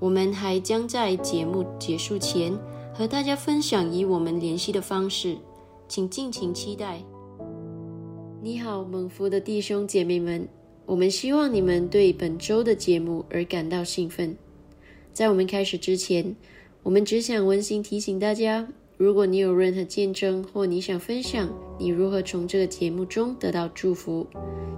[0.00, 2.56] 我们还将在节目结束前
[2.94, 5.36] 和大家分享与我们联系的方式，
[5.88, 7.02] 请敬请期待。
[8.40, 10.48] 你好，蒙福的弟兄姐妹们，
[10.86, 14.36] 我们希望你们对本周的节目而感到兴奋。
[15.12, 16.36] 在我们开始之前，
[16.84, 24.24] 我们只想温馨提醒大家：如果你有任何见证或你想分享你如何从这个节目中得到祝福，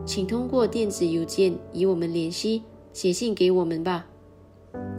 [0.06, 2.62] 请通过电子邮件与我们联系，
[2.94, 4.06] 写信给我们吧。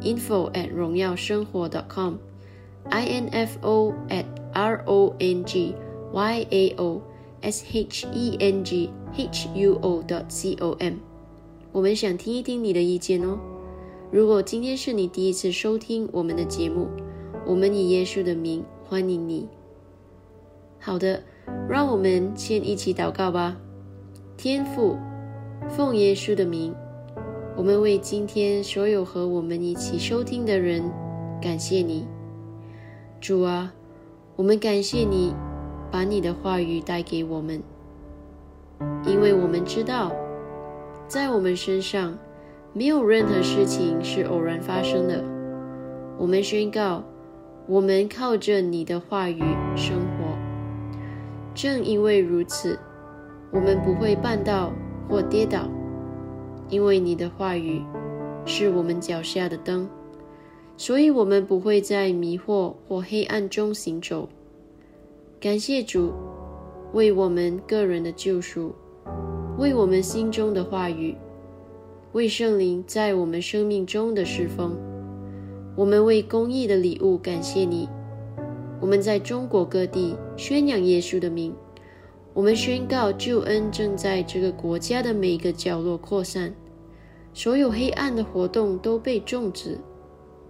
[0.02, 5.76] Info at 荣耀生活 dot .com，info at r o n g
[6.12, 7.02] y a o
[7.42, 10.96] s h e n g h u o dot c o m。
[11.72, 13.40] 我们想听一听你的意见哦。
[14.12, 16.90] 如果今天是你第一次收听我们的节目，
[17.46, 19.48] 我们以耶稣的名欢迎你。
[20.80, 21.24] 好的，
[21.70, 23.56] 让我们先一起祷告吧。
[24.36, 24.98] 天父，
[25.70, 26.76] 奉耶稣的名，
[27.62, 30.82] 我们为今天所有和我们一起收听的人
[31.40, 32.08] 感谢你。
[33.20, 33.72] 主啊，
[34.36, 35.36] 我们感谢你
[35.92, 37.62] 把你的话语带给我们，
[39.06, 40.12] 因为我们知道，
[41.08, 42.18] 在我们身上
[42.74, 45.24] 没有任何事情是偶然发生的。
[46.18, 47.04] 我们宣告，
[47.68, 49.44] 我们靠着你的话语
[49.76, 50.36] 生活。
[51.54, 52.80] 正因为如此，
[53.52, 54.74] 我们不会绊倒
[55.08, 55.70] 或跌倒，
[56.70, 57.82] 因为你的话语
[58.46, 59.90] 是我们脚下的灯。
[60.78, 64.28] 所以，我们不会在迷惑或黑暗中行走。
[65.40, 66.12] 感谢主，
[66.94, 68.74] 为我们个人的救赎，
[69.58, 71.16] 为我们心中的话语，
[72.14, 74.76] 为圣灵在我们生命中的侍奉。
[75.76, 77.88] 我们为公益的礼物感谢你。
[78.80, 81.54] 我们在中国各地宣扬耶稣的名。
[82.34, 86.54] 我们宣告救恩正在这个国家的每一个角落扩散，
[87.34, 89.78] 所有黑暗的活动都被终止。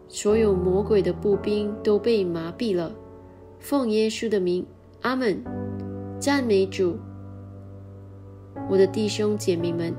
[0.07, 2.91] 所有魔鬼的步兵都被麻痹了。
[3.59, 4.65] 奉耶稣的名，
[5.01, 5.43] 阿门。
[6.19, 6.97] 赞美主。
[8.69, 9.95] 我的弟兄姐妹们，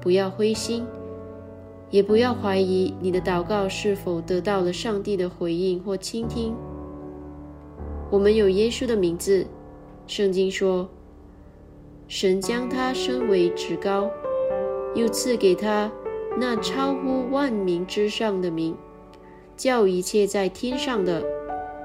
[0.00, 0.86] 不要灰心，
[1.90, 6.54] 也不要怀疑你的祷告是否得到了上帝的回应或倾听。
[8.10, 9.46] 我们有耶稣的名字。
[10.06, 10.88] 圣经说，
[12.10, 14.10] 神将他升为至高，
[14.96, 15.88] 又赐给他
[16.36, 18.76] 那超乎万名之上的名。
[19.56, 21.22] 叫一切在天上的、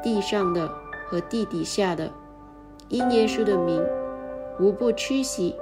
[0.01, 0.67] 地上的
[1.07, 2.11] 和地底下的，
[2.89, 3.79] 因耶稣的名，
[4.59, 5.55] 无不屈膝。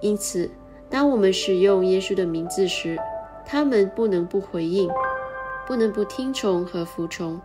[0.00, 0.50] 因此，
[0.90, 2.98] 当我们使用耶稣的名字时，
[3.46, 4.90] 他们不能不回应，
[5.64, 7.40] 不能不听从和服从。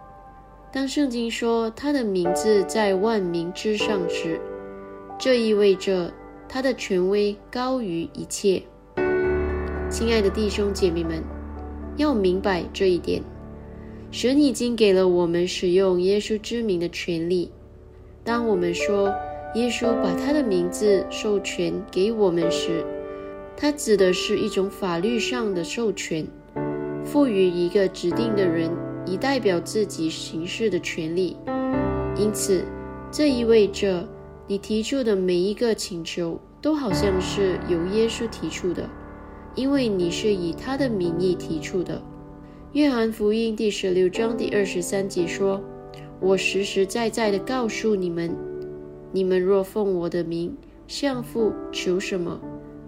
[0.71, 4.41] 当圣经说他的名字在万民之上时，
[5.19, 6.11] 这意味着
[6.49, 8.63] 他的权威高于一切。
[9.89, 11.23] 亲爱的弟兄姐妹们，
[11.97, 13.21] 要明白这一点。
[14.11, 17.51] 神已经给了我们使用耶稣之名的权利。
[18.23, 19.13] 当我们说
[19.55, 22.85] 耶稣把他的名字授权给我们时，
[23.55, 26.25] 他指的是一种法律上的授权，
[27.03, 28.71] 赋予一个指定的人
[29.05, 31.35] 以代表自己行事的权利。
[32.17, 32.63] 因此，
[33.11, 34.07] 这意味着
[34.49, 38.89] 你提出的每一个请求都好像是由耶稣提出的，
[39.55, 42.01] 因为你是以他的名义提出的。
[42.71, 45.61] 约翰福音第十六章第二十三节说
[46.21, 48.33] ：“我实实在在的告诉你们，
[49.11, 50.55] 你们若奉我的名
[50.87, 52.39] 向父求什么，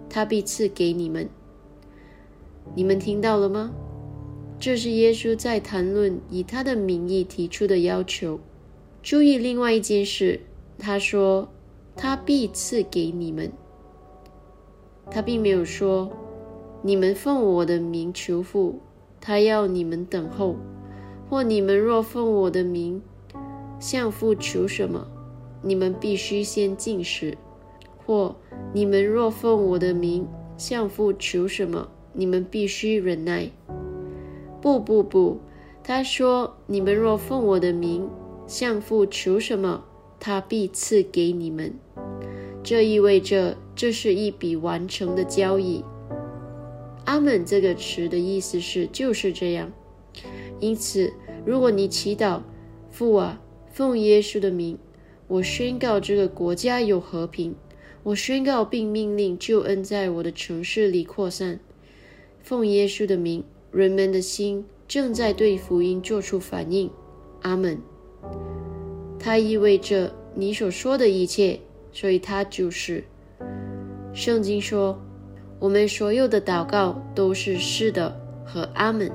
[0.08, 1.28] 他必赐给你们。”
[2.74, 3.70] 你们听到了吗？
[4.58, 8.40] 这是耶稣在谈论以他的名义提出的要求。
[9.02, 10.40] 注意另外一件事，
[10.80, 11.48] 他说
[11.94, 13.52] ：“他必赐给你们。”
[15.12, 16.10] 他并没有说
[16.82, 18.80] ：“你们奉我的名求父。”
[19.22, 20.56] 他要你们等候，
[21.28, 23.02] 或你们若奉我的名
[23.78, 25.06] 向父求什么，
[25.60, 27.36] 你们必须先进食；
[28.06, 28.34] 或
[28.72, 33.50] 你们若奉我的名向父求什么，你们必须忍耐。
[34.62, 35.38] 不不不，
[35.84, 38.08] 他说：你们若奉我的名
[38.46, 39.84] 向父求什么，
[40.20, 41.74] 他必赐给你们。
[42.62, 45.82] 这意味着这是一笔完成的交易。
[47.06, 49.72] 阿门这个词的意思是就是这样。
[50.60, 51.12] 因此，
[51.44, 52.42] 如果你祈祷
[52.90, 53.40] 父啊，
[53.72, 54.78] 奉耶稣的名，
[55.26, 57.54] 我宣告这个国家有和平，
[58.02, 61.58] 我宣告并命令救恩在我的城市里扩散。
[62.42, 66.90] 奉耶稣的名，人们的心正在对福音做出反应。
[67.40, 67.80] 阿门。
[69.20, 71.60] 它意味着你所说的一切，
[71.92, 73.04] 所以它就是。
[74.12, 74.98] 圣经说。
[75.60, 79.12] 我们所有的祷告都是是的和阿门。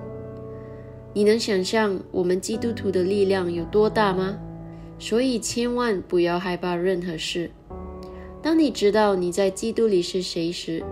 [1.12, 4.38] 你能想象我们基督徒的力量有多大吗？
[5.00, 7.50] 所以千万不要害怕任何事。
[8.44, 10.84] 当你知道你在基督里是谁时，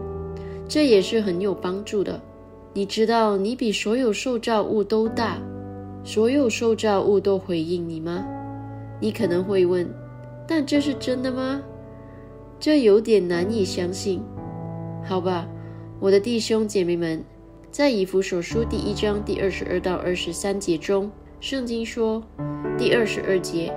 [0.67, 2.20] 这也是很有帮助的。
[2.74, 5.38] 你知道你比所有受造物都大，
[6.03, 8.25] 所有受造物都回应你吗？
[9.03, 9.86] 你可能会问：
[10.48, 11.62] 但这是真的吗？
[12.57, 14.24] 这有点难以相信。
[15.03, 15.45] 好吧，
[16.00, 17.22] 我的弟兄姐妹们，
[17.69, 22.24] 在以弗所书第一章第二十二到二十三节中，圣经说：
[22.77, 23.75] 第二十二节，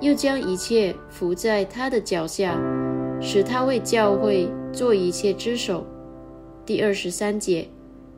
[0.00, 2.60] 又将一切伏在他的脚下，
[3.20, 5.86] 使他为教会做一切之首。
[6.66, 7.68] 第二十三节，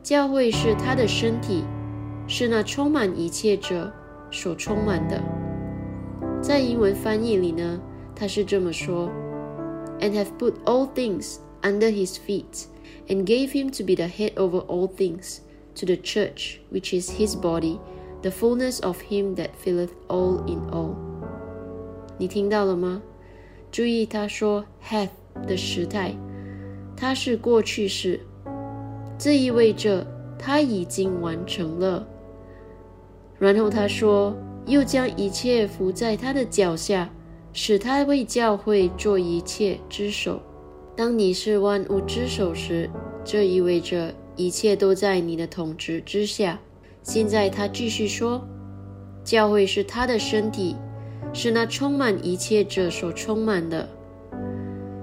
[0.01, 1.63] 教会是他的身体，
[2.25, 3.93] 是那充满一切者
[4.31, 5.21] 所充满的。
[6.40, 7.80] 在英文翻译里呢，
[8.16, 9.08] 他是这么说：“
[10.00, 12.64] And have put all things under his feet,
[13.06, 15.38] and gave him to be the head over all things
[15.76, 17.78] to the church, which is his body,
[18.22, 20.96] the fullness of him that filleth all in all。”
[22.18, 23.00] 你听到了吗？
[23.70, 25.10] 注意他说 “hath”
[25.46, 26.16] 的时态，
[26.96, 28.20] 它是过去式，
[29.16, 30.06] 这意味着
[30.38, 32.06] 他已经完成了。
[33.38, 34.36] 然后他说。
[34.67, 37.09] 又将一切伏在他的脚下，
[37.53, 40.41] 使他为教会做一切之首。
[40.95, 42.89] 当你是万物之首时，
[43.23, 46.59] 这意味着一切都在你的统治之下。
[47.01, 48.45] 现在他继续说，
[49.23, 50.75] 教会是他的身体，
[51.31, 53.87] 是那充满一切者所充满的。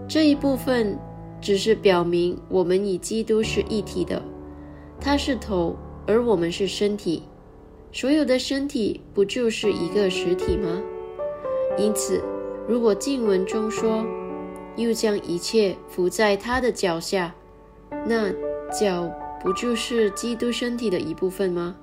[0.06, 0.98] 这一部分
[1.40, 4.20] 只是表明我们与基督是一体的，
[5.00, 5.74] 他是头，
[6.06, 7.22] 而我们是身体。
[7.94, 10.82] 所有的身体不就是一个实体吗？
[11.78, 12.20] 因此，
[12.66, 14.04] 如果经文中说
[14.74, 17.32] “又将一切伏在他的脚下”，
[18.04, 18.32] 那
[18.68, 19.08] 脚
[19.40, 21.76] 不就是基督身体的一部分吗？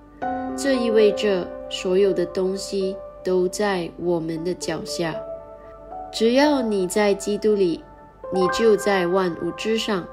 [0.58, 5.16] 这意味着所有的东西都在我们的脚下。
[6.12, 7.82] 只要你在基督里，
[8.34, 10.06] 你就在万物之上。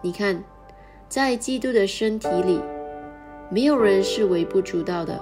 [0.00, 0.42] 你看，
[1.10, 2.58] 在基督的身体里。
[3.52, 5.20] 没有人是微不足道的，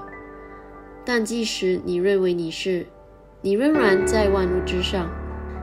[1.05, 2.85] 但即使你认为你是，
[3.41, 5.09] 你仍然在万物之上。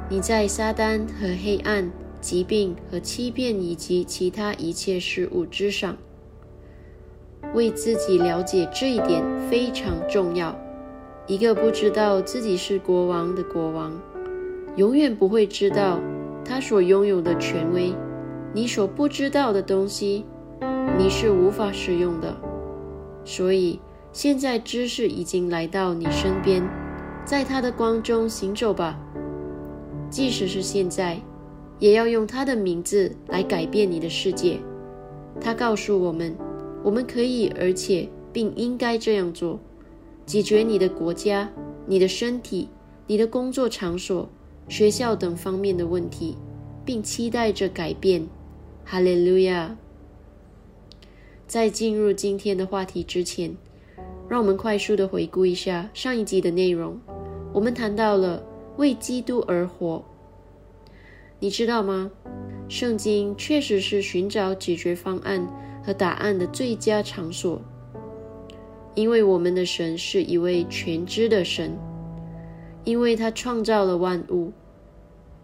[0.09, 1.91] 你在撒旦和黑暗、
[2.21, 5.95] 疾病和欺骗以及其他一切事物之上。
[7.53, 10.55] 为自己了解这一点非常重要。
[11.27, 13.99] 一个不知道自己是国王的国王，
[14.75, 15.99] 永远不会知道
[16.43, 17.93] 他所拥有的权威。
[18.53, 20.23] 你所不知道的东西，
[20.97, 22.35] 你是无法使用的。
[23.25, 23.79] 所以，
[24.13, 26.63] 现在知识已经来到你身边，
[27.25, 28.97] 在它的光中行走吧。
[30.09, 31.19] 即使是现在，
[31.79, 34.59] 也要用它的名字来改变你的世界。
[35.41, 36.33] 他告诉我们，
[36.83, 39.59] 我们可以，而且并应该这样做，
[40.25, 41.51] 解决你的国家、
[41.87, 42.69] 你的身体、
[43.07, 44.29] 你的工作场所、
[44.69, 46.37] 学校等方面的问题，
[46.85, 48.25] 并期待着改变。
[48.85, 49.75] 哈利路亚。
[51.47, 53.55] 在进入今天的话题之前，
[54.27, 56.99] 让我们快速的回顾一下上一集的内容。
[57.53, 58.43] 我们谈到了
[58.77, 60.03] 为基督而活，
[61.39, 62.11] 你知道吗？
[62.67, 65.47] 圣经确实是寻找解决方案
[65.83, 67.61] 和答案的最佳场所，
[68.95, 71.77] 因为我们的神是一位全知的神，
[72.83, 74.51] 因为他创造了万物，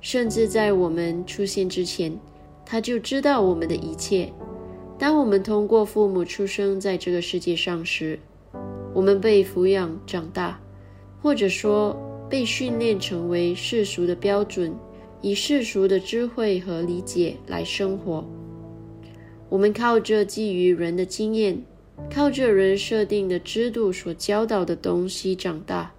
[0.01, 2.19] 甚至在我们出现之前，
[2.65, 4.33] 他就知道我们的一切。
[5.01, 8.19] 当我们通过父母出生在这个世界上时，
[8.93, 10.61] 我们被抚养长大，
[11.23, 14.71] 或者说被训练成为世俗的标准，
[15.19, 18.23] 以世俗的智慧和理解来生活。
[19.49, 21.59] 我们靠着基于人的经验，
[22.13, 25.95] 靠着人设定的制度所教导的东西长大，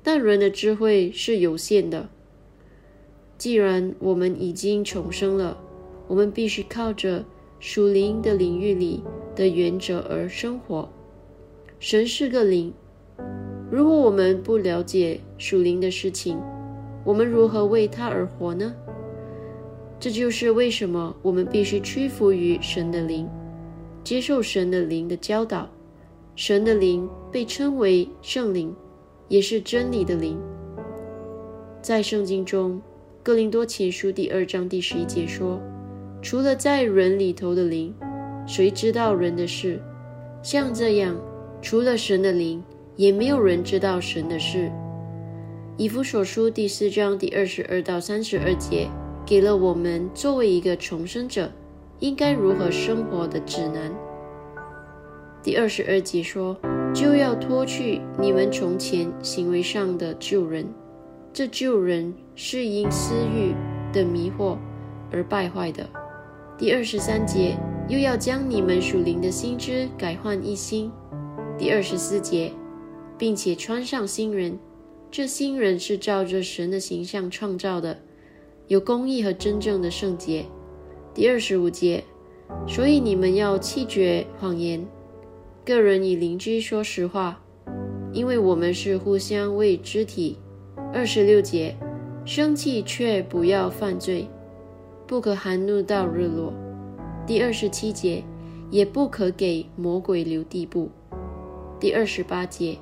[0.00, 2.08] 但人的智慧是有限的。
[3.36, 5.58] 既然我们已经重生了，
[6.06, 7.24] 我们必须靠着。
[7.64, 9.04] 属灵的领域里
[9.36, 10.88] 的原则而生活。
[11.78, 12.74] 神是个灵。
[13.70, 16.40] 如果我们不了解属灵的事情，
[17.04, 18.74] 我们如何为他而活呢？
[20.00, 23.28] 这就是为什么我们必须屈服于神的灵，
[24.02, 25.70] 接受神的灵的教导。
[26.34, 28.74] 神的灵被称为圣灵，
[29.28, 30.36] 也是真理的灵。
[31.80, 32.72] 在圣经中，
[33.22, 35.60] 《哥林多前书》第二章第十一节说。
[36.22, 37.92] 除了在人里头的灵，
[38.46, 39.82] 谁知道人的事？
[40.40, 41.16] 像这样，
[41.60, 42.62] 除了神的灵，
[42.94, 44.70] 也没有人知道神的事。
[45.76, 48.88] 以弗所书第四章第二十二到三十二节，
[49.26, 51.50] 给了我们作为一个重生者
[51.98, 53.92] 应该如何生活的指南。
[55.42, 56.56] 第二十二节说
[56.94, 60.64] ：“就要脱去你们从前行为上的旧人，
[61.32, 63.52] 这旧人是因私欲
[63.92, 64.56] 的迷惑
[65.10, 65.84] 而败坏的。”
[66.62, 67.56] 第二十三节
[67.88, 70.92] 又要将你们属灵的心知改换一新。
[71.58, 72.52] 第二十四节，
[73.18, 74.56] 并且穿上新人，
[75.10, 77.98] 这新人是照着神的形象创造的，
[78.68, 80.44] 有公义和真正的圣洁。
[81.12, 82.04] 第二十五节，
[82.68, 84.86] 所以你们要弃绝谎言，
[85.64, 87.42] 个人与邻居说实话，
[88.12, 90.38] 因为我们是互相为肢体。
[90.94, 91.74] 二十六节，
[92.24, 94.28] 生气却不要犯罪，
[95.12, 96.54] 不可含怒到日落。
[97.26, 98.24] 第二十七节，
[98.70, 100.88] 也不可给魔鬼留地步。
[101.78, 102.78] 第二十八节，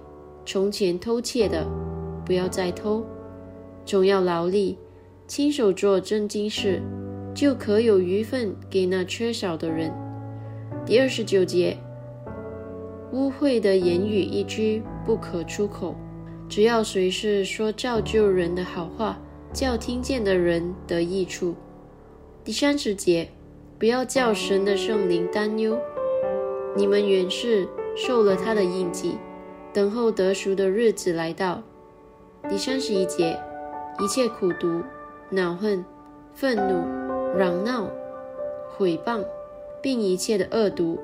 [0.46, 1.66] 从前偷窃的，
[2.24, 3.04] 不要再偷，
[3.84, 4.78] 总要劳力，
[5.26, 6.80] 亲手做正经事，
[7.34, 9.92] 就可有余份给那缺少的人。
[10.86, 11.76] 第二十九节，
[13.12, 15.96] 污秽的言语一句不可出口，
[16.48, 19.18] 只要随时说造就人的好话，
[19.52, 21.56] 叫听见的人得益处。
[22.50, 23.28] 第三十节。
[23.78, 25.78] 不要叫神的圣灵担忧，
[26.74, 29.18] 你们原是受了他的印记，
[29.72, 31.62] 等候得赎的日子来到。
[32.48, 33.40] 第三十一节，
[34.00, 34.82] 一切苦毒、
[35.28, 35.84] 恼恨、
[36.34, 37.88] 愤怒、嚷闹、
[38.76, 39.24] 毁谤，
[39.80, 40.98] 并一切的恶毒，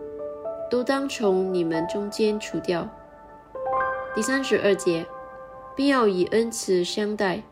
[0.69, 2.89] 都当从你们中间除掉。
[4.17, 5.07] 第三十二节，
[5.77, 7.45] 并要以恩慈相待，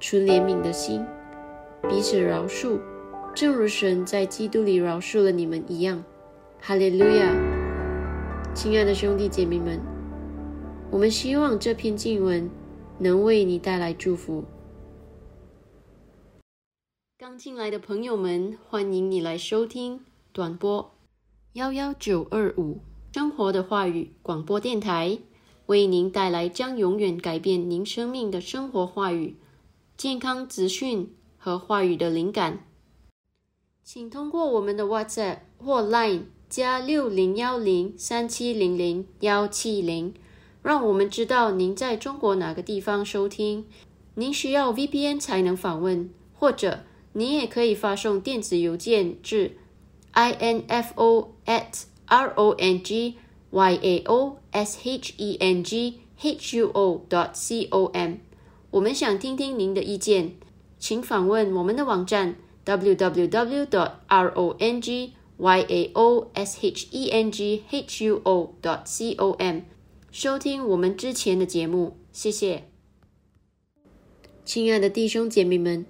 [0.00, 1.04] 存怜悯的心，
[1.90, 2.78] 彼此饶恕。
[3.38, 6.02] 正如神在基督里饶恕了你们一样，
[6.60, 7.32] 哈利路亚！
[8.52, 9.80] 亲爱的兄弟姐妹们，
[10.90, 12.50] 我们希望这篇经文
[12.98, 14.42] 能为你带来祝福。
[17.16, 20.00] 刚进来的朋友们，欢迎你来收听
[20.32, 20.90] 短播
[21.52, 22.80] 幺幺九二五
[23.12, 25.16] 生活的话语广播电台，
[25.66, 29.36] 为您带来将永远改变您生命的生活话语、
[29.96, 32.64] 健康资讯和话语的灵感。
[33.90, 40.12] 请通过我们的 WhatsApp 或 Line 加六零幺零三七零零幺七零，
[40.62, 43.64] 让我们知道您在中国哪个地方收听。
[44.16, 46.80] 您需要 VPN 才能访问，或者
[47.14, 49.56] 您也可以发送电子邮件至
[50.12, 53.14] info at r o n g
[53.50, 58.16] y a o s h e n g h u o dot c o m。
[58.70, 60.34] 我们想听听您的意见，
[60.78, 62.36] 请访问我们的网站。
[62.68, 63.66] Www
[64.08, 66.60] rongy aoheng
[67.70, 68.84] hyuo dot
[69.16, 69.60] com
[70.10, 72.64] 收听我们之前的节目，谢谢。
[74.44, 75.86] 亲爱的弟兄姐妹们，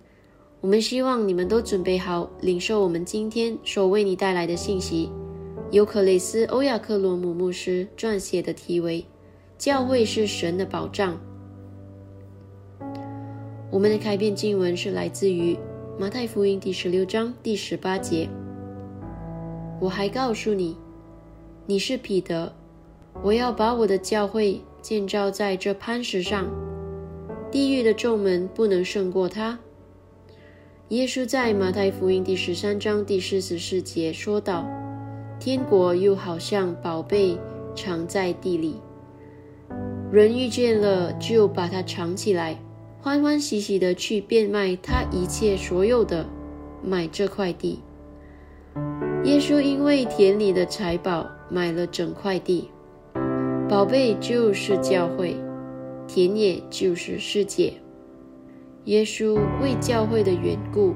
[0.60, 5.10] 我们希望你们都准备好领受我们今天所为你带来的信息。
[5.72, 9.02] 尤克雷斯·欧亚克罗姆牧师撰写的题为
[9.58, 11.18] 《教会是神的保障》。
[13.70, 15.58] 我们的开篇经文是来自于。
[16.00, 18.28] 马太福音第十六章第十八节，
[19.80, 20.76] 我还告诉你，
[21.66, 22.54] 你是彼得，
[23.20, 26.46] 我要把我的教会建造在这磐石上，
[27.50, 29.58] 地狱的众门不能胜过它。
[30.90, 34.64] 耶稣在马太福音第十三章第四十四节说道
[35.40, 37.36] ：“天国又好像宝贝
[37.74, 38.76] 藏在地里，
[40.12, 42.56] 人遇见了就把它藏起来。”
[43.00, 46.26] 欢欢喜喜的去变卖他一切所有的，
[46.82, 47.80] 买这块地。
[49.24, 52.68] 耶稣因为田里的财宝买了整块地，
[53.68, 55.36] 宝贝就是教会，
[56.08, 57.72] 田野就是世界。
[58.84, 60.94] 耶稣为教会的缘故，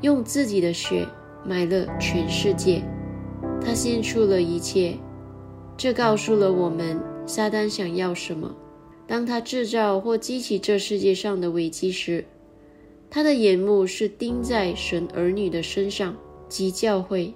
[0.00, 1.06] 用自己的血
[1.44, 2.82] 买了全世界，
[3.60, 4.94] 他献出了一切。
[5.76, 8.54] 这告诉了我们，撒旦想要什么。
[9.06, 12.24] 当他制造或激起这世界上的危机时，
[13.08, 16.16] 他的眼目是盯在神儿女的身上
[16.48, 17.32] 即教会。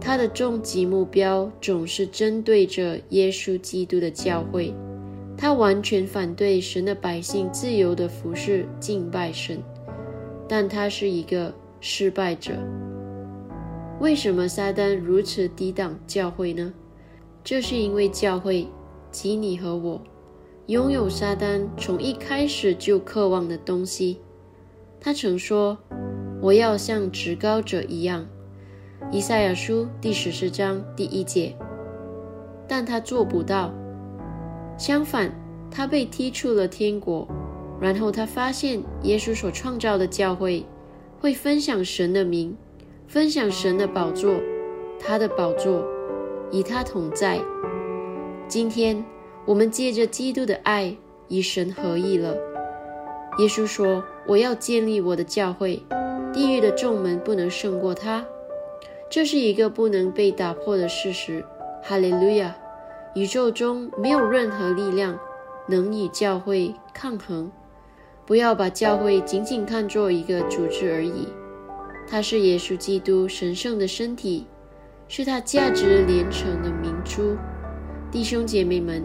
[0.00, 4.74] 他的终极目标总是针对着耶稣基督的教会。
[5.36, 9.62] 他完全反对神的百姓自由的服侍敬拜神，
[10.48, 12.52] 但他是一个失败者。
[14.00, 16.74] 为什么撒旦如此抵挡教会呢？
[17.42, 18.66] 这是因为教会
[19.10, 20.00] 及你和我。
[20.68, 24.20] 拥有撒旦从一开始就渴望的东西，
[25.00, 25.78] 他曾说
[26.42, 28.26] ：“我要像至高者一样。”
[29.10, 31.56] 以赛亚书第十四章第一节。
[32.68, 33.72] 但他做不到。
[34.76, 35.32] 相反，
[35.70, 37.26] 他被踢出了天国。
[37.80, 40.66] 然后他发现耶稣所创造的教会
[41.18, 42.54] 会分享神的名，
[43.06, 44.34] 分享神的宝座，
[45.00, 45.82] 他的宝座
[46.52, 47.40] 与他同在。
[48.46, 49.02] 今天。
[49.48, 50.94] 我们借着基督的爱
[51.28, 52.36] 与神合一了。
[53.38, 55.82] 耶稣说：“我要建立我的教会，
[56.34, 58.26] 地狱的众门不能胜过它。”
[59.08, 61.42] 这是一个不能被打破的事实。
[61.82, 62.54] 哈利路亚！
[63.14, 65.18] 宇宙中没有任何力量
[65.66, 67.50] 能与教会抗衡。
[68.26, 71.26] 不要把教会仅仅看作一个组织而已，
[72.06, 74.46] 它是耶稣基督神圣的身体，
[75.08, 77.34] 是他价值连城的明珠。
[78.12, 79.02] 弟兄姐妹们。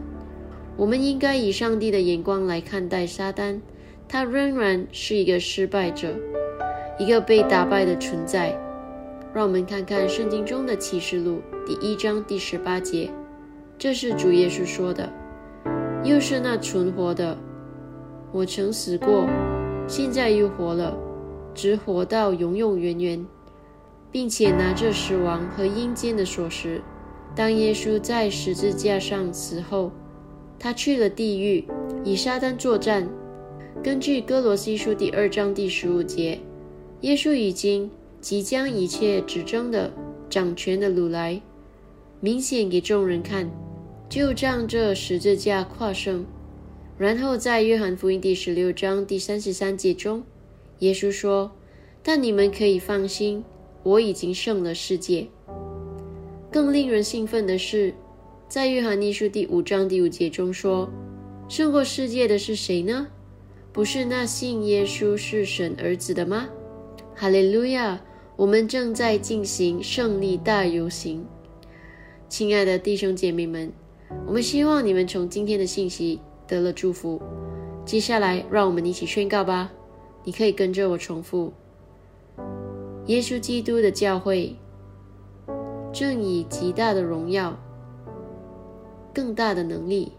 [0.75, 3.59] 我们应该以上帝的眼光来看待撒旦，
[4.07, 6.15] 他仍然是一个失败者，
[6.97, 8.59] 一个被打败的存在。
[9.33, 13.09] 让我们看看圣经中的启示录第一章第十八节，
[13.77, 15.11] 这是主耶稣说的
[16.03, 17.37] ：“又是那存活的，
[18.31, 19.27] 我曾死过，
[19.87, 20.97] 现在又活了，
[21.53, 23.25] 直活到永永远远，
[24.11, 26.81] 并且拿着死亡和阴间的锁匙。”
[27.35, 29.91] 当耶稣在十字架上死后，
[30.63, 31.65] 他去了地狱，
[32.05, 33.05] 与撒旦作战。
[33.83, 36.39] 根据哥罗西书第二章第十五节，
[37.01, 39.91] 耶稣已经即将一切执政的
[40.29, 41.41] 掌权的掳来，
[42.21, 43.51] 明显给众人看，
[44.07, 46.25] 就仗这十字架跨胜。
[46.97, 50.23] 然后在约翰福音第十六章第三十三节中，
[50.79, 51.51] 耶稣说
[52.01, 53.43] ：“但你们可以放心，
[53.83, 55.27] 我已经胜了世界。”
[56.49, 57.93] 更令人兴奋的是，
[58.53, 60.87] 在约翰一书第五章第五节中说
[61.49, 63.07] ：“胜过世界的是谁呢？
[63.71, 66.47] 不是那信耶稣是神儿子的吗？”
[67.17, 67.99] 哈利路亚！
[68.35, 71.25] 我们正在进行胜利大游行。
[72.29, 73.73] 亲爱的弟兄姐妹们，
[74.27, 77.19] 我们希望你们从今天的信息得了祝福。
[77.83, 79.73] 接下来，让我们一起宣告吧。
[80.23, 81.51] 你可以跟着我重复：
[83.07, 84.55] 耶稣基督的教会。
[85.91, 87.59] 正以极大的荣耀、
[89.13, 90.11] 更大的能力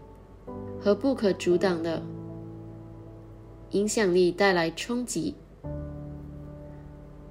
[0.79, 2.01] 和不可阻挡的
[3.71, 5.35] 影响力带来冲击。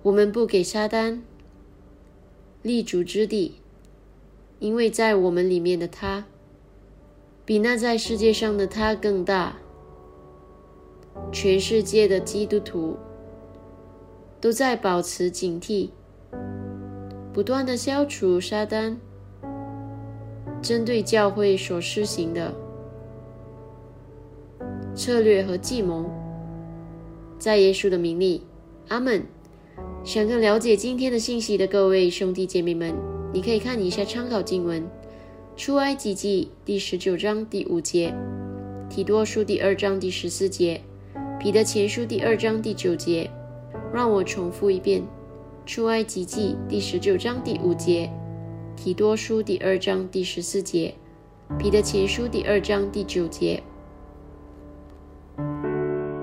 [0.02, 1.20] 我们不给撒旦
[2.62, 3.54] 立足之地，
[4.58, 6.26] 因为在我们里面的他，
[7.44, 9.56] 比那在世界上的他更大。
[11.32, 12.96] 全世界的基督徒
[14.40, 15.90] 都在保持警惕。
[17.32, 18.96] 不断的消除撒旦
[20.64, 22.50] 针对教会所施行的
[24.94, 26.06] 策略和计谋，
[27.38, 28.40] 在耶稣的名里，
[28.88, 29.22] 阿门。
[30.04, 32.94] 想更了解今天的信息的各位兄弟姐妹们，
[33.30, 34.82] 你可以看一下参考经文：
[35.54, 38.14] 出埃及记第十九章第五节，
[38.88, 40.80] 提多书第二章第十四节，
[41.38, 43.30] 彼得前书第二章第九节。
[43.92, 45.02] 让我重复一遍。
[45.66, 48.10] 出埃及记第十九章第五节，
[48.76, 50.94] 提多书第二章第十四节，
[51.58, 53.62] 彼得前书第二章第九节。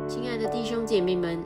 [0.08, 1.44] 亲爱的弟兄姐妹们，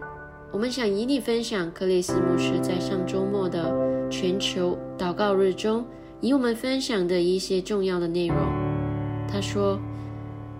[0.51, 5.85] 我们想与你分享克里斯牧师在上周末的全球祷告日中，
[6.21, 8.37] 与我们分享的一些重要的内容。
[9.27, 9.79] 他说：“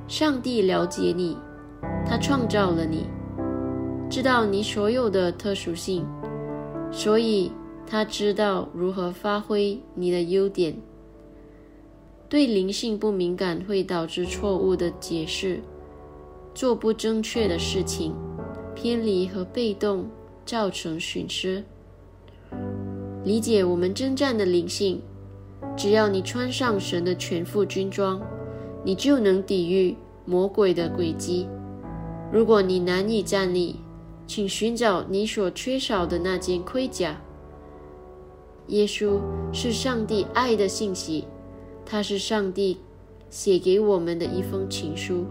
[0.07, 1.37] 上帝了解你，
[2.05, 3.07] 他创造了你，
[4.09, 6.05] 知道你所有的特殊性。”
[6.91, 7.51] 所以
[7.87, 10.75] 他知道如何发挥你的优点。
[12.27, 15.61] 对灵性不敏感会导致错误的解释，
[16.53, 18.13] 做不正确的事情，
[18.73, 20.09] 偏离和被动
[20.45, 21.63] 造成损失。
[23.23, 25.01] 理解我们征战的灵性，
[25.77, 28.19] 只要你穿上神的全副军装，
[28.83, 29.95] 你就能抵御
[30.25, 31.47] 魔鬼的诡计。
[32.31, 33.75] 如果你难以站立，
[34.25, 37.21] 请寻找你所缺少的那件盔甲。
[38.67, 39.19] 耶稣
[39.53, 41.25] 是上帝爱的信息，
[41.85, 42.77] 他是上帝
[43.29, 45.25] 写给我们的一封情书，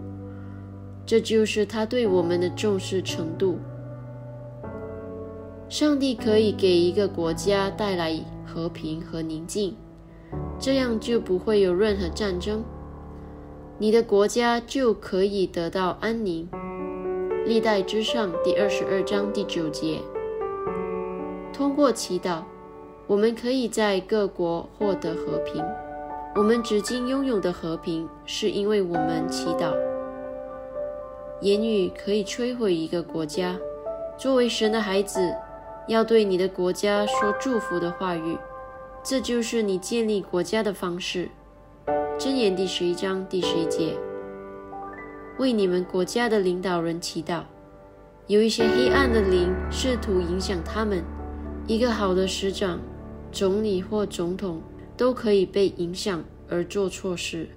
[1.05, 3.57] 这就是他对我们的重视程度。
[5.67, 9.75] 上帝可以给一个国家带来和平和宁静，
[10.59, 12.63] 这样就不会有任何战争，
[13.77, 16.47] 你的国家就可以得到安宁。
[17.45, 19.99] 历代之上第二十二章第九节。
[21.51, 22.43] 通过祈祷，
[23.07, 25.63] 我们可以在各国获得和平。
[26.35, 29.73] 我们至今拥有的和平，是因为我们祈祷。
[31.39, 33.55] 言语可以摧毁一个国家。
[34.17, 35.35] 作为神的孩子，
[35.87, 38.37] 要对你的国家说祝福的话语，
[39.03, 41.29] 这就是你建立国家的方式。
[42.17, 43.93] 箴言第十一章第十一节。
[45.37, 47.43] 为你们国家的领导人祈祷。
[48.25, 51.03] 有一些黑暗的灵试图影响他们。
[51.67, 52.79] 一个好的师长、
[53.35, 54.61] 总理或总统
[54.95, 57.49] 都可以被影响而做错事。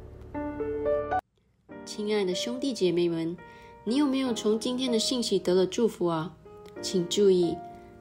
[1.84, 3.36] 亲爱的兄弟姐妹们，
[3.84, 6.34] 你有没有从今天的信息得了祝福啊？
[6.82, 7.56] 请注意，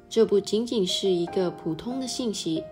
[0.10, 2.64] 这不仅仅是一个普通的信息，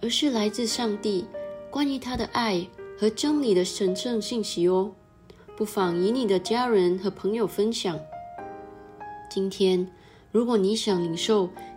[0.00, 1.24] 而是来自上帝
[1.68, 2.64] 关于他的爱
[2.96, 4.92] 和真理的神圣信息哦。
[5.56, 7.98] 不妨与你的家人和朋友分享。
[9.28, 9.90] 今天，
[10.30, 11.50] 如果你想领受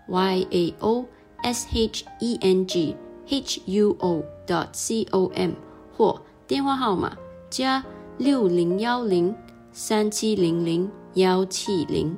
[0.07, 1.05] y a o
[1.43, 2.95] s h e n g
[3.27, 4.23] h u o.
[4.47, 4.67] dot
[5.09, 5.51] com
[5.97, 7.17] 或电话号码
[7.49, 7.83] 加
[8.17, 9.35] 六零幺零
[9.71, 12.17] 三七零零幺七零。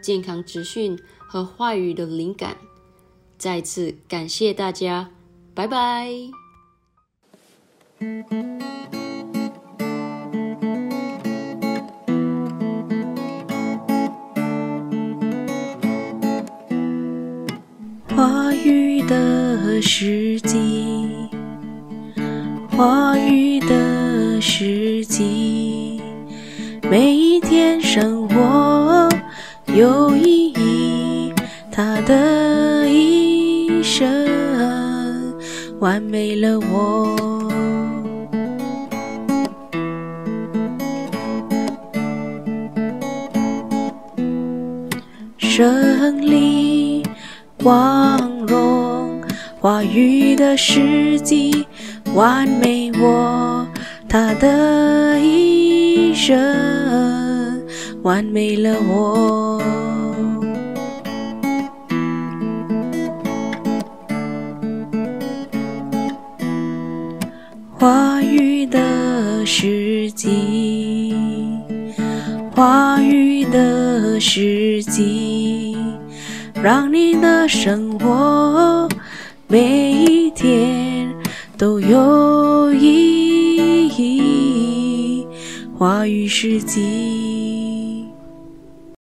[0.00, 2.56] 健康资讯和话语的灵感。
[3.38, 5.10] 再次感谢大家，
[5.54, 6.10] 拜拜。
[18.14, 21.28] 话语的时机，
[22.70, 26.02] 话语的时机，
[26.82, 28.36] 每一天生活
[29.80, 31.32] 有意义，
[31.72, 34.06] 他的一生
[35.78, 37.16] 完美了我，
[45.38, 47.02] 胜利。
[47.56, 49.22] 光荣
[49.60, 51.66] 话语的时机，
[52.14, 53.66] 完美我
[54.06, 56.38] 他的一生，
[58.02, 59.49] 完美了我。
[72.60, 75.78] 话语的时机。
[76.62, 78.86] 让你的生活
[79.48, 81.10] 每一天
[81.56, 85.26] 都有意义。
[85.78, 87.19] 话语世纪。